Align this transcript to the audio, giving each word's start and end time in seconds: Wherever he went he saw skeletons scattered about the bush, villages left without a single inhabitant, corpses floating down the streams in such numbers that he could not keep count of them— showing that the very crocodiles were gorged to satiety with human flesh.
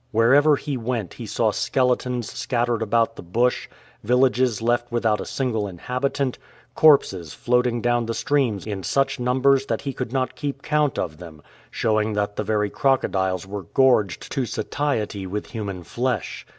Wherever 0.11 0.55
he 0.55 0.77
went 0.77 1.13
he 1.13 1.27
saw 1.27 1.51
skeletons 1.51 2.27
scattered 2.27 2.81
about 2.81 3.17
the 3.17 3.21
bush, 3.21 3.69
villages 4.03 4.59
left 4.59 4.91
without 4.91 5.21
a 5.21 5.27
single 5.27 5.67
inhabitant, 5.67 6.39
corpses 6.73 7.35
floating 7.35 7.83
down 7.83 8.07
the 8.07 8.15
streams 8.15 8.65
in 8.65 8.81
such 8.81 9.19
numbers 9.19 9.67
that 9.67 9.81
he 9.81 9.93
could 9.93 10.11
not 10.11 10.33
keep 10.35 10.63
count 10.63 10.97
of 10.97 11.17
them— 11.17 11.43
showing 11.69 12.13
that 12.13 12.35
the 12.35 12.43
very 12.43 12.71
crocodiles 12.71 13.45
were 13.45 13.61
gorged 13.61 14.31
to 14.31 14.47
satiety 14.47 15.27
with 15.27 15.51
human 15.51 15.83
flesh. 15.83 16.47